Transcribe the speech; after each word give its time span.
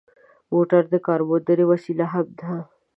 موټر 0.53 0.83
د 0.93 0.95
کارموندنې 1.07 1.65
وسیله 1.71 2.05
هم 2.13 2.27
ده. 2.39 2.49